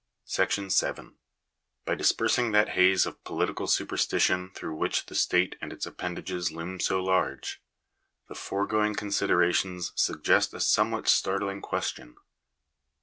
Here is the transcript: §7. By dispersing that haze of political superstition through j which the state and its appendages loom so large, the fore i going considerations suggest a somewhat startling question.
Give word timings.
§7. 0.27 1.13
By 1.85 1.93
dispersing 1.93 2.51
that 2.53 2.69
haze 2.69 3.05
of 3.05 3.23
political 3.23 3.67
superstition 3.67 4.49
through 4.49 4.73
j 4.75 4.79
which 4.79 5.05
the 5.05 5.13
state 5.13 5.55
and 5.61 5.71
its 5.71 5.85
appendages 5.85 6.51
loom 6.51 6.79
so 6.79 7.03
large, 7.03 7.61
the 8.27 8.33
fore 8.33 8.65
i 8.65 8.67
going 8.67 8.95
considerations 8.95 9.91
suggest 9.93 10.55
a 10.55 10.59
somewhat 10.59 11.07
startling 11.07 11.61
question. 11.61 12.15